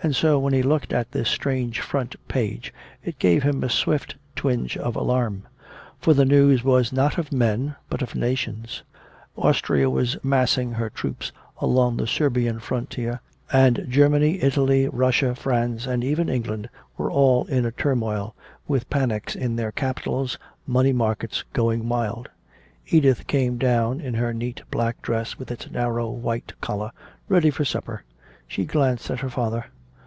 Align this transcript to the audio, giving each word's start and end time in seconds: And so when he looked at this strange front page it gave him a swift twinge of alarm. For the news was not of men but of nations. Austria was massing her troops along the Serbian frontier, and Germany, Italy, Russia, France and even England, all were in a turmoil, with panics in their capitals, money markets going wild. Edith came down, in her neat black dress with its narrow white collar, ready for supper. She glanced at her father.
And 0.00 0.14
so 0.14 0.38
when 0.38 0.52
he 0.52 0.62
looked 0.62 0.92
at 0.92 1.10
this 1.10 1.28
strange 1.28 1.80
front 1.80 2.14
page 2.28 2.72
it 3.02 3.18
gave 3.18 3.42
him 3.42 3.64
a 3.64 3.68
swift 3.68 4.14
twinge 4.36 4.76
of 4.76 4.94
alarm. 4.94 5.48
For 5.98 6.14
the 6.14 6.24
news 6.24 6.62
was 6.62 6.92
not 6.92 7.18
of 7.18 7.32
men 7.32 7.74
but 7.90 8.00
of 8.00 8.14
nations. 8.14 8.84
Austria 9.36 9.90
was 9.90 10.16
massing 10.22 10.70
her 10.70 10.88
troops 10.88 11.32
along 11.60 11.96
the 11.96 12.06
Serbian 12.06 12.60
frontier, 12.60 13.20
and 13.50 13.86
Germany, 13.88 14.40
Italy, 14.40 14.86
Russia, 14.86 15.34
France 15.34 15.84
and 15.84 16.04
even 16.04 16.28
England, 16.28 16.68
all 16.96 17.42
were 17.46 17.50
in 17.50 17.66
a 17.66 17.72
turmoil, 17.72 18.36
with 18.68 18.88
panics 18.90 19.34
in 19.34 19.56
their 19.56 19.72
capitals, 19.72 20.38
money 20.64 20.92
markets 20.92 21.42
going 21.52 21.88
wild. 21.88 22.28
Edith 22.86 23.26
came 23.26 23.58
down, 23.58 24.00
in 24.00 24.14
her 24.14 24.32
neat 24.32 24.62
black 24.70 25.02
dress 25.02 25.40
with 25.40 25.50
its 25.50 25.68
narrow 25.68 26.08
white 26.08 26.52
collar, 26.60 26.92
ready 27.28 27.50
for 27.50 27.64
supper. 27.64 28.04
She 28.46 28.64
glanced 28.64 29.10
at 29.10 29.18
her 29.18 29.28
father. 29.28 29.64